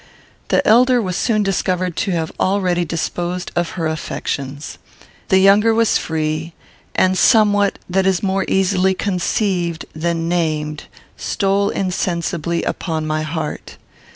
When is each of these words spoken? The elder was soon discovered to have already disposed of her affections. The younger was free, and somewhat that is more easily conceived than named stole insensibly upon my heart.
The 0.47 0.67
elder 0.67 0.99
was 0.99 1.15
soon 1.15 1.43
discovered 1.43 1.95
to 1.97 2.11
have 2.13 2.31
already 2.39 2.83
disposed 2.85 3.51
of 3.55 3.77
her 3.77 3.85
affections. 3.85 4.79
The 5.27 5.37
younger 5.37 5.75
was 5.75 5.99
free, 5.99 6.55
and 6.95 7.15
somewhat 7.15 7.77
that 7.87 8.07
is 8.07 8.23
more 8.23 8.45
easily 8.47 8.95
conceived 8.95 9.85
than 9.93 10.27
named 10.27 10.85
stole 11.17 11.69
insensibly 11.69 12.63
upon 12.63 13.05
my 13.05 13.21
heart. 13.21 13.77